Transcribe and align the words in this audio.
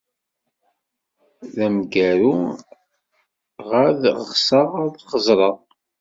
D 1.53 1.55
ameǧǧaru 1.65 2.33
ɣad 3.69 4.01
xseɣ 4.39 4.69
ad 4.83 4.95
xezreɣ. 5.11 5.57